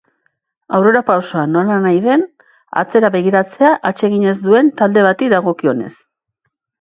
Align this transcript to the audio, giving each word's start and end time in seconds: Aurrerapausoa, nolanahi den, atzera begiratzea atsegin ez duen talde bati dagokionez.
Aurrerapausoa, 0.75 1.41
nolanahi 1.55 1.99
den, 2.05 2.23
atzera 2.83 3.11
begiratzea 3.15 3.75
atsegin 3.91 4.25
ez 4.33 4.35
duen 4.47 4.71
talde 4.81 5.03
bati 5.09 5.29
dagokionez. 5.35 5.93